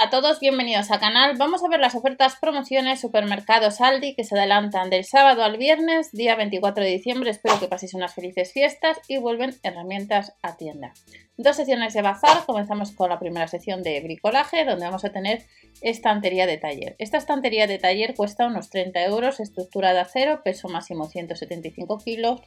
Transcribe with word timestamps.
a 0.00 0.10
todos, 0.10 0.38
bienvenidos 0.38 0.92
al 0.92 1.00
canal. 1.00 1.36
Vamos 1.36 1.64
a 1.64 1.68
ver 1.68 1.80
las 1.80 1.96
ofertas, 1.96 2.36
promociones, 2.40 3.00
supermercados 3.00 3.80
Aldi 3.80 4.14
que 4.14 4.22
se 4.22 4.38
adelantan 4.38 4.90
del 4.90 5.04
sábado 5.04 5.42
al 5.42 5.56
viernes, 5.56 6.12
día 6.12 6.36
24 6.36 6.84
de 6.84 6.90
diciembre. 6.90 7.30
Espero 7.30 7.58
que 7.58 7.66
paséis 7.66 7.94
unas 7.94 8.14
felices 8.14 8.52
fiestas 8.52 8.98
y 9.08 9.18
vuelven 9.18 9.56
herramientas 9.64 10.34
a 10.40 10.56
tienda. 10.56 10.92
Dos 11.40 11.54
secciones 11.54 11.94
de 11.94 12.02
bazar. 12.02 12.44
Comenzamos 12.46 12.90
con 12.90 13.10
la 13.10 13.20
primera 13.20 13.46
sección 13.46 13.84
de 13.84 14.00
bricolaje, 14.00 14.64
donde 14.64 14.86
vamos 14.86 15.04
a 15.04 15.12
tener 15.12 15.46
estantería 15.80 16.48
de 16.48 16.58
taller. 16.58 16.96
Esta 16.98 17.16
estantería 17.16 17.68
de 17.68 17.78
taller 17.78 18.16
cuesta 18.16 18.48
unos 18.48 18.70
30 18.70 19.04
euros, 19.04 19.38
estructura 19.38 19.92
de 19.92 20.00
acero, 20.00 20.42
peso 20.42 20.68
máximo 20.68 21.04
175 21.06 21.98
kilos 21.98 22.40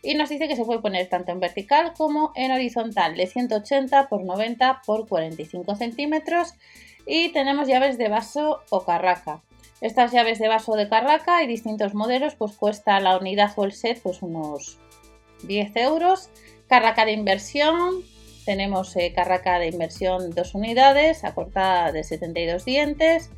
y 0.00 0.14
nos 0.14 0.28
dice 0.28 0.46
que 0.46 0.54
se 0.54 0.64
puede 0.64 0.78
poner 0.78 1.08
tanto 1.08 1.32
en 1.32 1.40
vertical 1.40 1.92
como 1.98 2.30
en 2.36 2.52
horizontal 2.52 3.16
de 3.16 3.26
180 3.26 4.08
por 4.08 4.22
90 4.22 4.82
por 4.86 5.08
45 5.08 5.74
centímetros 5.74 6.54
y 7.04 7.30
tenemos 7.30 7.66
llaves 7.66 7.98
de 7.98 8.08
vaso 8.08 8.60
o 8.70 8.84
carraca. 8.84 9.42
Estas 9.80 10.12
llaves 10.12 10.38
de 10.38 10.46
vaso 10.46 10.76
de 10.76 10.88
carraca 10.88 11.42
y 11.42 11.48
distintos 11.48 11.94
modelos, 11.94 12.36
pues 12.36 12.52
cuesta 12.52 13.00
la 13.00 13.18
unidad 13.18 13.52
o 13.56 13.64
el 13.64 13.72
set 13.72 14.00
pues 14.00 14.22
unos 14.22 14.78
10 15.42 15.74
euros. 15.78 16.30
Carraca 16.68 17.04
de 17.04 17.12
inversión, 17.12 18.04
tenemos 18.46 18.96
eh, 18.96 19.12
carraca 19.12 19.58
de 19.58 19.66
inversión 19.66 20.30
dos 20.30 20.54
unidades, 20.54 21.24
acortada 21.24 21.92
de 21.92 22.04
72 22.04 22.64
dientes. 22.64 23.30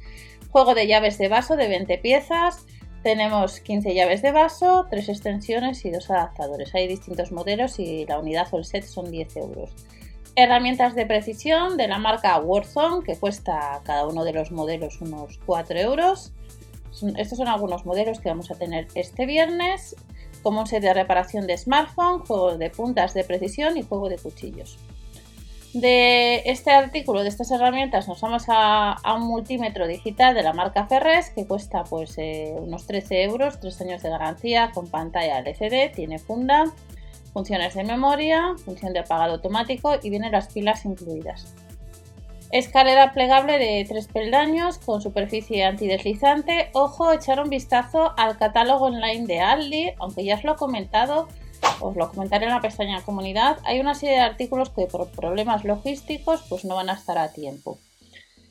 Juego 0.50 0.74
de 0.74 0.86
llaves 0.86 1.18
de 1.18 1.28
vaso 1.28 1.56
de 1.56 1.66
20 1.66 1.98
piezas. 1.98 2.66
Tenemos 3.02 3.60
15 3.60 3.94
llaves 3.94 4.22
de 4.22 4.32
vaso, 4.32 4.86
3 4.90 5.08
extensiones 5.08 5.84
y 5.84 5.90
dos 5.90 6.10
adaptadores. 6.10 6.74
Hay 6.74 6.86
distintos 6.86 7.32
modelos 7.32 7.78
y 7.78 8.04
la 8.06 8.18
unidad 8.18 8.46
o 8.52 8.58
el 8.58 8.64
set 8.64 8.84
son 8.84 9.10
10 9.10 9.36
euros 9.38 9.74
herramientas 10.40 10.94
de 10.94 11.04
precisión 11.04 11.76
de 11.76 11.88
la 11.88 11.98
marca 11.98 12.38
Warzone 12.38 13.02
que 13.02 13.16
cuesta 13.16 13.80
cada 13.82 14.06
uno 14.06 14.22
de 14.22 14.32
los 14.32 14.52
modelos 14.52 15.00
unos 15.00 15.40
4 15.44 15.80
euros. 15.80 16.32
Estos 17.16 17.38
son 17.38 17.48
algunos 17.48 17.84
modelos 17.84 18.20
que 18.20 18.28
vamos 18.28 18.48
a 18.52 18.54
tener 18.54 18.86
este 18.94 19.26
viernes, 19.26 19.96
como 20.44 20.60
un 20.60 20.66
set 20.68 20.82
de 20.82 20.94
reparación 20.94 21.48
de 21.48 21.58
smartphone, 21.58 22.20
juego 22.20 22.56
de 22.56 22.70
puntas 22.70 23.14
de 23.14 23.24
precisión 23.24 23.76
y 23.76 23.82
juego 23.82 24.08
de 24.08 24.18
cuchillos. 24.18 24.78
De 25.74 26.42
este 26.46 26.70
artículo, 26.70 27.22
de 27.22 27.28
estas 27.28 27.50
herramientas, 27.50 28.08
nos 28.08 28.20
vamos 28.20 28.44
a, 28.48 28.96
un 29.14 29.26
multímetro 29.26 29.86
digital 29.86 30.34
de 30.34 30.42
la 30.42 30.54
marca 30.54 30.86
Ferres 30.86 31.30
que 31.30 31.46
cuesta 31.46 31.84
pues 31.84 32.14
eh, 32.16 32.54
unos 32.58 32.86
13 32.86 33.24
euros, 33.24 33.60
3 33.60 33.82
años 33.82 34.02
de 34.02 34.08
garantía 34.08 34.70
con 34.72 34.88
pantalla 34.88 35.38
LCD, 35.40 35.92
tiene 35.94 36.18
funda 36.18 36.64
funciones 37.32 37.74
de 37.74 37.84
memoria, 37.84 38.54
función 38.64 38.92
de 38.92 39.00
apagado 39.00 39.34
automático 39.34 39.94
y 40.02 40.10
vienen 40.10 40.32
las 40.32 40.52
pilas 40.52 40.84
incluidas. 40.84 41.54
Escalera 42.50 43.12
plegable 43.12 43.58
de 43.58 43.84
tres 43.86 44.08
peldaños 44.08 44.78
con 44.78 45.02
superficie 45.02 45.64
antideslizante. 45.64 46.70
Ojo, 46.72 47.12
echar 47.12 47.40
un 47.40 47.50
vistazo 47.50 48.14
al 48.16 48.38
catálogo 48.38 48.86
online 48.86 49.26
de 49.26 49.40
Aldi, 49.40 49.90
aunque 49.98 50.24
ya 50.24 50.36
os 50.36 50.44
lo 50.44 50.54
he 50.54 50.56
comentado, 50.56 51.28
os 51.80 51.96
lo 51.96 52.10
comentaré 52.10 52.46
en 52.46 52.52
la 52.52 52.60
pestaña 52.60 53.02
comunidad. 53.04 53.58
Hay 53.64 53.80
una 53.80 53.94
serie 53.94 54.16
de 54.16 54.22
artículos 54.22 54.70
que 54.70 54.86
por 54.86 55.10
problemas 55.10 55.64
logísticos 55.64 56.44
pues 56.48 56.64
no 56.64 56.76
van 56.76 56.90
a 56.90 56.94
estar 56.94 57.18
a 57.18 57.32
tiempo. 57.32 57.78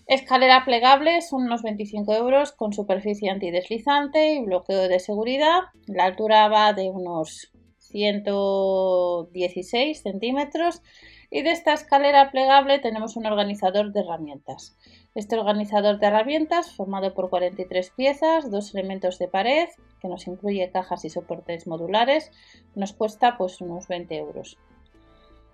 Escalera 0.08 0.64
plegable 0.64 1.22
son 1.22 1.44
unos 1.44 1.64
25 1.64 2.14
euros 2.14 2.54
con 2.54 2.72
superficie 2.72 3.30
antideslizante 3.30 4.36
y 4.36 4.42
bloqueo 4.42 4.88
de 4.88 5.00
seguridad. 5.00 5.64
La 5.86 6.06
altura 6.06 6.48
va 6.48 6.72
de 6.72 6.90
unos 6.90 7.52
116 7.80 10.02
centímetros 10.02 10.82
y 11.30 11.42
de 11.42 11.52
esta 11.52 11.74
escalera 11.74 12.32
plegable 12.32 12.80
tenemos 12.80 13.18
un 13.18 13.26
organizador 13.26 13.92
de 13.92 14.00
herramientas. 14.00 14.78
Este 15.18 15.36
organizador 15.36 15.98
de 15.98 16.06
herramientas, 16.06 16.72
formado 16.72 17.16
por 17.16 17.32
43 17.32 17.90
piezas, 17.90 18.52
dos 18.52 18.76
elementos 18.76 19.18
de 19.18 19.28
pared, 19.28 19.68
que 20.00 20.08
nos 20.08 20.28
incluye 20.28 20.70
cajas 20.70 21.06
y 21.06 21.10
soportes 21.10 21.66
modulares, 21.66 22.30
nos 22.76 22.94
cuesta 22.94 23.36
pues 23.36 23.60
unos 23.60 23.88
20 23.88 24.16
euros. 24.16 24.60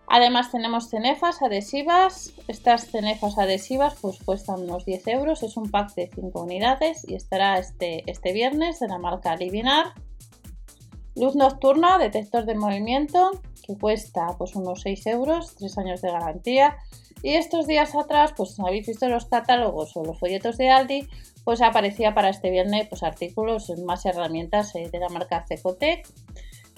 Además 0.06 0.52
tenemos 0.52 0.90
cenefas 0.90 1.42
adhesivas. 1.42 2.34
Estas 2.50 2.88
cenefas 2.88 3.38
adhesivas 3.38 3.96
pues 4.02 4.20
cuestan 4.22 4.64
unos 4.64 4.84
10 4.84 5.08
euros. 5.08 5.44
Es 5.44 5.56
un 5.56 5.72
pack 5.72 5.96
de 5.96 6.12
5 6.14 6.42
unidades 6.42 7.08
y 7.08 7.16
estará 7.16 7.58
este, 7.58 8.04
este 8.12 8.34
viernes 8.34 8.82
de 8.82 8.90
la 8.90 8.98
marca 8.98 9.38
Livinar. 9.38 9.94
Luz 11.16 11.38
nocturna, 11.38 12.00
detector 12.00 12.44
de 12.44 12.56
movimiento, 12.56 13.32
que 13.66 13.78
cuesta 13.78 14.28
pues 14.38 14.58
unos 14.58 14.82
6 14.82 15.08
euros, 15.08 15.56
3 15.56 15.78
años 15.78 16.02
de 16.02 16.12
garantía. 16.12 16.76
Y 17.24 17.36
estos 17.36 17.68
días 17.68 17.96
atrás, 17.96 18.34
pues 18.36 18.60
habéis 18.60 18.86
visto 18.86 19.08
los 19.08 19.26
catálogos 19.26 19.96
o 19.96 20.04
los 20.04 20.20
folletos 20.20 20.58
de 20.58 20.70
Aldi, 20.70 21.08
pues 21.46 21.62
aparecía 21.62 22.14
para 22.14 22.30
este 22.30 22.52
viernes 22.52 22.88
pues 22.90 23.02
artículos, 23.02 23.72
más 23.86 24.06
herramientas 24.06 24.76
eh, 24.76 24.90
de 24.92 25.00
la 25.00 25.08
marca 25.08 25.46
Cecotec. 25.48 26.06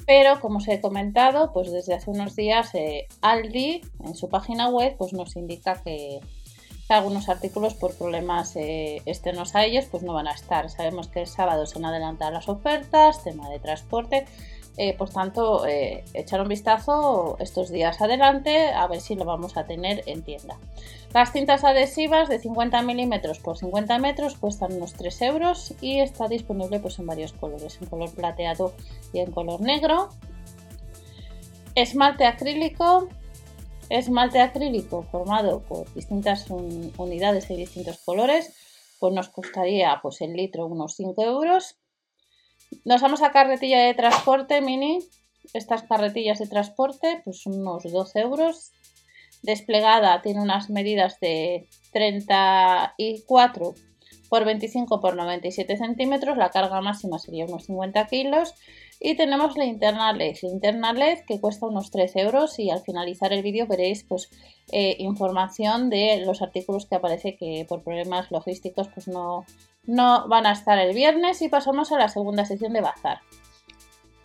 Pero 0.05 0.39
como 0.39 0.57
os 0.57 0.67
he 0.67 0.79
comentado, 0.79 1.51
pues 1.51 1.71
desde 1.71 1.95
hace 1.95 2.11
unos 2.11 2.35
días 2.35 2.75
eh, 2.75 3.07
Aldi 3.21 3.81
en 4.03 4.13
su 4.13 4.29
página 4.29 4.69
web 4.69 4.95
pues 4.97 5.13
nos 5.13 5.35
indica 5.35 5.81
que, 5.83 6.19
algunos 6.87 7.29
artículos 7.29 7.73
por 7.73 7.95
problemas 7.95 8.55
eh, 8.55 9.01
externos 9.07 9.55
a 9.55 9.65
ellos 9.65 9.85
pues 9.89 10.03
no 10.03 10.13
van 10.13 10.27
a 10.27 10.33
estar. 10.33 10.69
Sabemos 10.69 11.07
que 11.07 11.21
el 11.21 11.27
sábado 11.27 11.65
se 11.65 11.79
han 11.79 11.85
adelantado 11.85 12.29
las 12.31 12.47
ofertas, 12.47 13.23
tema 13.23 13.49
de 13.49 13.57
transporte. 13.57 14.27
Eh, 14.77 14.93
por 14.97 15.09
tanto, 15.09 15.65
eh, 15.65 16.03
echar 16.13 16.41
un 16.41 16.49
vistazo 16.49 17.37
estos 17.39 17.69
días 17.69 18.01
adelante 18.01 18.69
a 18.69 18.87
ver 18.87 18.99
si 18.99 19.15
lo 19.15 19.23
vamos 19.23 19.55
a 19.55 19.65
tener 19.65 20.03
en 20.05 20.21
tienda. 20.21 20.57
Las 21.13 21.31
cintas 21.31 21.63
adhesivas 21.63 22.27
de 22.27 22.39
50 22.39 22.81
milímetros 22.81 23.39
por 23.39 23.57
50 23.57 23.97
metros 23.99 24.35
cuestan 24.35 24.73
unos 24.73 24.93
3 24.93 25.21
euros 25.21 25.73
y 25.79 26.01
está 26.01 26.27
disponible 26.27 26.79
pues, 26.79 26.99
en 26.99 27.05
varios 27.05 27.31
colores, 27.31 27.77
en 27.81 27.87
color 27.87 28.13
plateado 28.13 28.73
y 29.13 29.19
en 29.19 29.31
color 29.31 29.61
negro. 29.61 30.09
Esmalte 31.75 32.25
acrílico 32.25 33.07
esmalte 33.89 34.41
acrílico 34.41 35.03
formado 35.11 35.61
por 35.61 35.91
distintas 35.93 36.49
unidades 36.49 37.47
de 37.47 37.55
distintos 37.55 37.99
colores, 38.03 38.53
pues 38.99 39.13
nos 39.13 39.29
costaría 39.29 39.99
pues 40.01 40.21
el 40.21 40.33
litro 40.33 40.65
unos 40.65 40.95
5 40.95 41.23
euros. 41.23 41.77
Nos 42.83 43.01
vamos 43.01 43.21
a 43.21 43.31
carretilla 43.31 43.79
de 43.83 43.93
transporte 43.93 44.61
mini. 44.61 44.99
Estas 45.53 45.83
carretillas 45.83 46.39
de 46.39 46.47
transporte 46.47 47.21
pues 47.23 47.45
unos 47.45 47.83
12 47.83 48.19
euros. 48.19 48.71
Desplegada 49.43 50.21
tiene 50.21 50.41
unas 50.41 50.69
medidas 50.69 51.19
de 51.19 51.67
34 51.91 53.75
por 54.35 54.43
25 54.43 54.99
por 54.99 55.15
97 55.15 55.77
centímetros. 55.77 56.35
La 56.35 56.49
carga 56.49 56.81
máxima 56.81 57.19
sería 57.19 57.45
unos 57.45 57.67
50 57.67 58.05
kilos 58.07 58.53
y 58.99 59.15
tenemos 59.15 59.55
la 59.55 59.63
linterna 59.63 60.11
LED, 60.11 60.35
linterna 60.41 60.91
LED 60.91 61.19
que 61.25 61.39
cuesta 61.39 61.67
unos 61.67 61.89
13 61.89 62.19
euros 62.19 62.59
y 62.59 62.69
al 62.69 62.81
finalizar 62.81 63.31
el 63.31 63.43
vídeo 63.43 63.65
veréis 63.65 64.03
pues 64.03 64.29
eh, 64.73 64.97
información 64.99 65.89
de 65.89 66.21
los 66.25 66.41
artículos 66.41 66.85
que 66.85 66.95
aparece 66.95 67.37
que 67.37 67.65
por 67.69 67.81
problemas 67.81 68.29
logísticos 68.29 68.89
pues 68.89 69.07
no, 69.07 69.45
no 69.85 70.27
van 70.27 70.47
a 70.47 70.51
estar 70.51 70.77
el 70.79 70.93
viernes 70.93 71.41
y 71.41 71.47
pasamos 71.47 71.93
a 71.93 71.97
la 71.97 72.09
segunda 72.09 72.43
sección 72.43 72.73
de 72.73 72.81
bazar. 72.81 73.19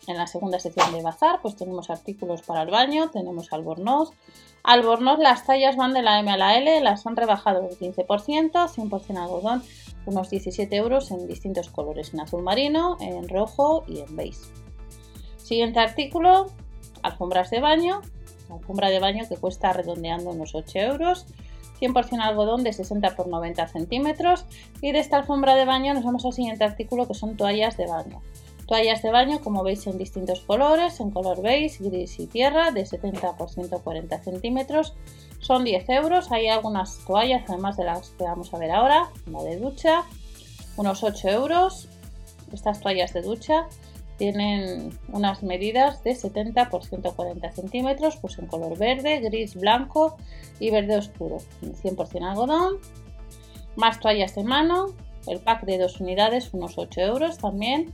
En 0.08 0.16
la 0.16 0.26
segunda 0.26 0.58
sección 0.58 0.92
de 0.92 1.02
bazar 1.02 1.38
pues 1.40 1.54
tenemos 1.54 1.88
artículos 1.88 2.42
para 2.42 2.62
el 2.62 2.70
baño, 2.72 3.10
tenemos 3.10 3.52
albornoz. 3.52 4.10
Albornoz 4.64 5.20
las 5.20 5.46
tallas 5.46 5.76
van 5.76 5.94
de 5.94 6.02
la 6.02 6.18
M 6.18 6.32
a 6.32 6.36
la 6.36 6.58
L, 6.58 6.80
las 6.80 7.06
han 7.06 7.14
rebajado 7.14 7.60
un 7.62 7.70
15%, 7.70 8.50
100% 8.52 9.16
algodón 9.16 9.62
unos 10.06 10.30
17 10.30 10.74
euros 10.76 11.10
en 11.10 11.26
distintos 11.26 11.68
colores, 11.68 12.12
en 12.14 12.20
azul 12.20 12.42
marino, 12.42 12.96
en 13.00 13.28
rojo 13.28 13.84
y 13.86 14.00
en 14.00 14.16
beige. 14.16 14.40
Siguiente 15.36 15.80
artículo, 15.80 16.46
alfombras 17.02 17.50
de 17.50 17.60
baño, 17.60 18.00
alfombra 18.50 18.90
de 18.90 19.00
baño 19.00 19.24
que 19.28 19.36
cuesta 19.36 19.72
redondeando 19.72 20.30
unos 20.30 20.54
8 20.54 20.78
euros, 20.78 21.26
100% 21.80 22.20
algodón 22.20 22.62
de 22.62 22.72
60 22.72 23.16
por 23.16 23.28
90 23.28 23.66
centímetros 23.68 24.44
y 24.80 24.92
de 24.92 24.98
esta 24.98 25.16
alfombra 25.16 25.54
de 25.54 25.64
baño 25.64 25.94
nos 25.94 26.04
vamos 26.04 26.24
al 26.24 26.32
siguiente 26.32 26.64
artículo 26.64 27.08
que 27.08 27.14
son 27.14 27.36
toallas 27.36 27.76
de 27.76 27.86
baño. 27.86 28.20
Toallas 28.66 29.02
de 29.02 29.10
baño, 29.10 29.40
como 29.40 29.64
veis, 29.64 29.88
en 29.88 29.98
distintos 29.98 30.42
colores, 30.42 31.00
en 31.00 31.10
color 31.10 31.42
beige, 31.42 31.82
gris 31.82 32.20
y 32.20 32.28
tierra, 32.28 32.70
de 32.70 32.86
70 32.86 33.36
por 33.36 33.50
140 33.50 34.22
centímetros. 34.22 34.94
Son 35.50 35.64
10 35.64 35.88
euros. 35.88 36.30
Hay 36.30 36.46
algunas 36.46 37.04
toallas, 37.04 37.42
además 37.48 37.76
de 37.76 37.82
las 37.82 38.10
que 38.10 38.22
vamos 38.22 38.54
a 38.54 38.58
ver 38.58 38.70
ahora. 38.70 39.10
Una 39.26 39.42
de 39.42 39.56
ducha, 39.56 40.04
unos 40.76 41.02
8 41.02 41.28
euros. 41.28 41.88
Estas 42.52 42.78
toallas 42.78 43.12
de 43.14 43.22
ducha 43.22 43.66
tienen 44.16 44.96
unas 45.12 45.42
medidas 45.42 46.04
de 46.04 46.14
70 46.14 46.70
por 46.70 46.84
140 46.84 47.50
centímetros, 47.50 48.16
pues 48.18 48.38
en 48.38 48.46
color 48.46 48.78
verde, 48.78 49.18
gris, 49.18 49.56
blanco 49.56 50.16
y 50.60 50.70
verde 50.70 50.96
oscuro. 50.96 51.38
100% 51.62 52.30
algodón. 52.30 52.76
Más 53.74 53.98
toallas 53.98 54.36
de 54.36 54.44
mano. 54.44 54.94
El 55.26 55.40
pack 55.40 55.64
de 55.64 55.78
dos 55.78 56.00
unidades, 56.00 56.54
unos 56.54 56.78
8 56.78 57.00
euros 57.00 57.38
también 57.38 57.92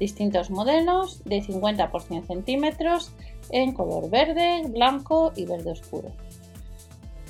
distintos 0.00 0.50
modelos 0.50 1.22
de 1.24 1.42
50 1.42 1.90
por 1.90 2.02
100 2.02 2.26
centímetros 2.26 3.12
en 3.50 3.72
color 3.72 4.10
verde, 4.10 4.62
blanco 4.68 5.32
y 5.36 5.44
verde 5.44 5.72
oscuro. 5.72 6.12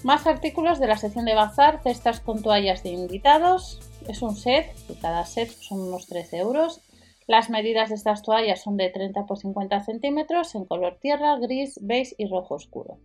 Más 0.05 0.29
artículos 0.29 0.79
de 0.79 0.87
la 0.87 0.97
sección 0.97 1.25
de 1.25 1.35
bazar, 1.35 1.83
cestas 1.83 2.21
con 2.21 2.41
toallas 2.43 2.85
de 2.85 2.91
invitados. 2.91 3.81
Es 4.07 4.23
un 4.23 4.37
set, 4.37 4.73
y 4.89 4.95
cada 4.95 5.27
set 5.27 5.51
son 5.51 5.81
unos 5.81 6.07
13 6.07 6.39
euros. 6.39 6.81
Las 7.27 7.51
medidas 7.51 7.89
de 7.89 7.97
estas 7.97 8.23
toallas 8.23 8.63
son 8.63 8.77
de 8.77 8.91
30 8.91 9.27
por 9.27 9.39
50 9.39 9.81
centímetros 9.81 10.55
en 10.55 10.65
color 10.65 10.99
tierra, 11.01 11.37
gris, 11.37 11.79
beige 11.83 12.15
y 12.17 12.29
rojo 12.29 12.55
oscuro. 12.55 12.99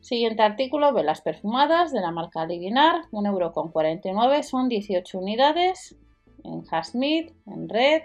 Siguiente 0.00 0.42
artículo, 0.42 0.94
velas 0.94 1.20
perfumadas 1.20 1.92
de 1.92 2.00
la 2.00 2.10
marca 2.10 2.46
Livinar, 2.46 3.02
1,49€, 3.12 4.42
son 4.42 4.70
18 4.70 5.18
unidades 5.18 5.96
en 6.42 6.62
jasmine, 6.62 7.34
en 7.46 7.68
red, 7.68 8.02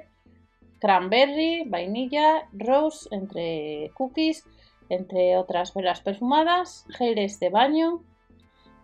cranberry, 0.80 1.64
vainilla, 1.66 2.50
rose, 2.52 3.08
entre 3.12 3.90
cookies, 3.96 4.44
entre 4.90 5.38
otras 5.38 5.74
velas 5.74 6.02
perfumadas, 6.02 6.86
geles 6.90 7.40
de 7.40 7.50
baño 7.50 8.02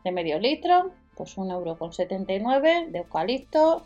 de 0.03 0.12
medio 0.12 0.39
litro, 0.39 0.92
pues 1.15 1.38
1,79€ 1.38 2.92
de 2.92 3.00
eucalipto, 3.00 3.83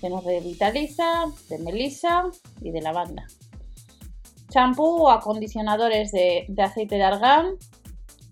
que 0.00 0.10
nos 0.10 0.24
revitaliza, 0.24 1.26
de 1.48 1.58
melisa 1.58 2.24
y 2.60 2.72
de 2.72 2.82
lavanda. 2.82 3.26
Champú 4.50 5.04
o 5.04 5.10
acondicionadores 5.10 6.12
de, 6.12 6.46
aceite 6.58 6.96
de 6.96 7.04
argán, 7.04 7.54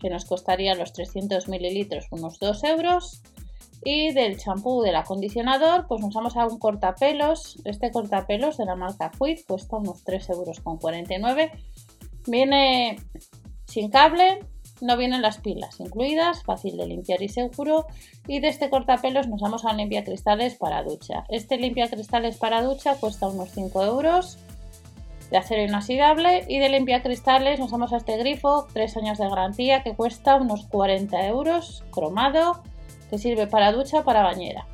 que 0.00 0.10
nos 0.10 0.24
costaría 0.24 0.74
los 0.74 0.92
300 0.92 1.48
mililitros 1.48 2.08
unos 2.10 2.38
2 2.38 2.64
euros. 2.64 3.22
Y 3.82 4.12
del 4.12 4.36
champú 4.36 4.82
del 4.82 4.96
acondicionador, 4.96 5.86
pues 5.86 6.02
nos 6.02 6.12
vamos 6.12 6.36
a 6.36 6.46
un 6.46 6.58
cortapelos. 6.58 7.56
Este 7.64 7.90
cortapelos 7.90 8.58
de 8.58 8.66
la 8.66 8.76
marca 8.76 9.10
Quid 9.10 9.38
cuesta 9.46 9.76
unos 9.76 10.04
3 10.04 10.28
euros 10.30 10.60
con 10.60 10.76
49. 10.76 11.52
Viene 12.26 12.98
sin 13.66 13.90
cable, 13.90 14.44
no 14.80 14.96
vienen 14.96 15.22
las 15.22 15.38
pilas 15.38 15.78
incluidas, 15.80 16.42
fácil 16.42 16.76
de 16.76 16.86
limpiar 16.86 17.22
y 17.22 17.28
seguro. 17.28 17.86
Y 18.26 18.40
de 18.40 18.48
este 18.48 18.70
cortapelos 18.70 19.28
nos 19.28 19.40
vamos 19.40 19.64
a 19.64 19.70
un 19.70 19.76
limpiacristales 19.76 20.54
para 20.56 20.82
ducha. 20.82 21.24
Este 21.28 21.56
limpiacristales 21.56 22.38
para 22.38 22.62
ducha 22.62 22.96
cuesta 22.96 23.28
unos 23.28 23.50
5 23.50 23.84
euros 23.84 24.38
de 25.30 25.36
acero 25.36 25.62
inoxidable 25.62 26.44
y 26.48 26.58
de 26.58 26.68
limpiacristales 26.68 27.60
nos 27.60 27.70
vamos 27.70 27.92
a 27.92 27.98
este 27.98 28.16
grifo, 28.16 28.66
3 28.72 28.96
años 28.96 29.18
de 29.18 29.28
garantía 29.28 29.82
que 29.82 29.94
cuesta 29.94 30.36
unos 30.36 30.66
40 30.66 31.26
euros, 31.26 31.84
cromado, 31.90 32.62
que 33.10 33.18
sirve 33.18 33.46
para 33.46 33.72
ducha 33.72 34.02
para 34.02 34.22
bañera. 34.22 34.66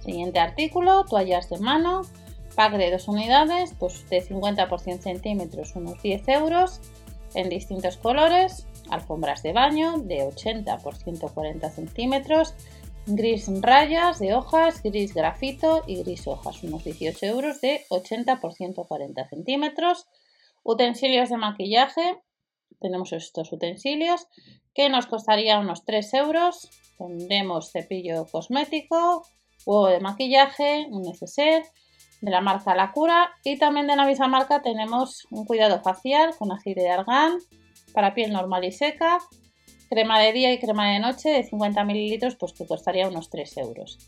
Siguiente 0.00 0.38
artículo, 0.38 1.04
toallas 1.04 1.48
de 1.48 1.58
mano, 1.58 2.02
pack 2.58 2.76
de 2.76 2.90
dos 2.90 3.06
unidades, 3.06 3.72
pues 3.78 4.10
de 4.10 4.20
50 4.20 4.68
por 4.68 4.80
100 4.80 5.00
centímetros, 5.02 5.76
unos 5.76 6.02
10 6.02 6.26
euros 6.26 6.80
en 7.36 7.48
distintos 7.48 7.96
colores, 7.96 8.66
alfombras 8.90 9.44
de 9.44 9.52
baño 9.52 9.98
de 9.98 10.24
80 10.24 10.78
por 10.78 10.96
140 10.96 11.70
centímetros, 11.70 12.54
gris 13.06 13.48
rayas 13.60 14.18
de 14.18 14.34
hojas, 14.34 14.82
gris 14.82 15.14
grafito 15.14 15.84
y 15.86 16.02
gris 16.02 16.26
hojas, 16.26 16.60
unos 16.64 16.82
18 16.82 17.26
euros 17.26 17.60
de 17.60 17.84
80 17.90 18.40
por 18.40 18.52
140 18.52 19.28
centímetros. 19.28 20.08
Utensilios 20.64 21.28
de 21.28 21.36
maquillaje, 21.36 22.16
tenemos 22.80 23.12
estos 23.12 23.52
utensilios 23.52 24.26
que 24.74 24.88
nos 24.88 25.06
costaría 25.06 25.60
unos 25.60 25.84
3 25.84 26.12
euros. 26.14 26.68
Tendremos 26.98 27.70
cepillo 27.70 28.26
cosmético, 28.26 29.22
huevo 29.64 29.86
de 29.86 30.00
maquillaje, 30.00 30.88
un 30.90 31.02
neceser 31.02 31.62
de 32.20 32.30
la 32.30 32.40
marca 32.40 32.74
La 32.74 32.92
Cura 32.92 33.30
y 33.44 33.58
también 33.58 33.86
de 33.86 33.96
la 33.96 34.06
misma 34.06 34.28
marca 34.28 34.62
tenemos 34.62 35.26
un 35.30 35.44
cuidado 35.44 35.80
facial 35.80 36.34
con 36.36 36.52
aceite 36.52 36.80
de 36.80 36.90
argán 36.90 37.38
para 37.92 38.14
piel 38.14 38.32
normal 38.32 38.64
y 38.64 38.72
seca, 38.72 39.18
crema 39.88 40.20
de 40.20 40.32
día 40.32 40.52
y 40.52 40.58
crema 40.58 40.92
de 40.92 40.98
noche 40.98 41.30
de 41.30 41.44
50 41.44 41.84
mililitros 41.84 42.36
pues 42.36 42.52
que 42.52 42.66
costaría 42.66 43.08
unos 43.08 43.30
3 43.30 43.58
euros. 43.58 43.98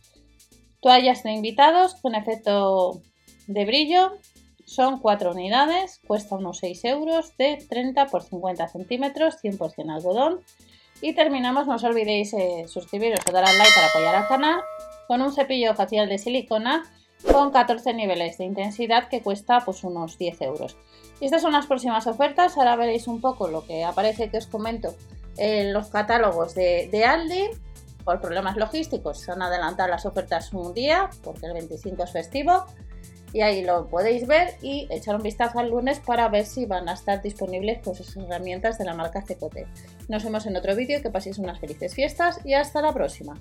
Toallas 0.81 1.23
de 1.23 1.33
invitados 1.33 1.95
con 1.97 2.15
efecto 2.15 3.03
de 3.47 3.65
brillo 3.65 4.13
son 4.65 5.01
4 5.01 5.33
unidades, 5.33 6.01
cuesta 6.07 6.37
unos 6.37 6.59
6 6.59 6.85
euros 6.85 7.37
de 7.37 7.59
30 7.69 8.07
por 8.07 8.23
50 8.23 8.69
centímetros, 8.69 9.37
100% 9.43 9.93
algodón. 9.93 10.41
Y 11.03 11.15
terminamos, 11.15 11.67
no 11.67 11.75
os 11.75 11.85
olvidéis 11.85 12.33
eh, 12.35 12.67
suscribiros 12.69 13.21
o 13.27 13.33
dar 13.33 13.45
al 13.45 13.57
like 13.57 13.73
para 13.75 13.87
apoyar 13.89 14.15
al 14.15 14.29
canal 14.29 14.61
con 15.09 15.23
un 15.23 15.33
cepillo 15.33 15.75
facial 15.75 16.09
de 16.09 16.19
silicona 16.19 16.85
con 17.31 17.51
14 17.51 17.95
niveles 17.95 18.39
de 18.39 18.45
intensidad 18.45 19.09
que 19.09 19.23
cuesta 19.23 19.61
pues 19.61 19.85
unos 19.85 20.19
10 20.19 20.43
euros. 20.43 20.77
Estas 21.21 21.43
son 21.43 21.53
las 21.53 21.67
próximas 21.67 22.07
ofertas, 22.07 22.57
ahora 22.57 22.77
veréis 22.77 23.07
un 23.07 23.21
poco 23.21 23.49
lo 23.49 23.67
que 23.67 23.85
aparece 23.85 24.31
que 24.31 24.39
os 24.39 24.47
comento 24.47 24.95
en 25.37 25.73
los 25.73 25.89
catálogos 25.89 26.55
de, 26.55 27.05
Aldi. 27.07 27.51
Por 28.05 28.21
problemas 28.21 28.57
logísticos 28.57 29.21
se 29.21 29.31
han 29.31 29.43
adelantado 29.43 29.89
las 29.91 30.07
ofertas 30.07 30.53
un 30.55 30.73
día 30.73 31.11
porque 31.23 31.47
el 31.47 31.53
25 31.53 32.03
es 32.03 32.13
festivo 32.13 32.65
y 33.33 33.43
ahí 33.43 33.63
lo 33.65 33.87
podéis 33.87 34.27
ver 34.27 34.55
y 34.63 34.89
echar 34.91 35.15
un 35.17 35.23
vistazo 35.23 35.59
al 35.59 35.71
lunes 35.71 36.01
para 36.01 36.29
ver 36.29 36.47
si 36.47 36.67
van 36.67 36.89
a 36.89 36.95
estar 36.95 37.23
disponibles 37.23 37.81
pues, 37.85 38.01
esas 38.01 38.17
herramientas 38.17 38.79
de 38.79 38.87
la 38.87 38.95
marca 38.95 39.23
CCT. 39.23 40.09
Nos 40.09 40.25
vemos 40.25 40.47
en 40.47 40.57
otro 40.57 40.75
vídeo, 40.75 41.01
que 41.01 41.11
paséis 41.11 41.39
unas 41.39 41.61
felices 41.61 41.95
fiestas 41.95 42.41
y 42.45 42.55
hasta 42.55 42.83
la 42.83 42.93
próxima. 42.93 43.35